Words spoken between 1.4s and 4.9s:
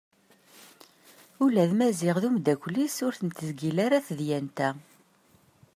Ula d Maziɣ d umddakel-is ur ten-tezgil ara tedyant-a.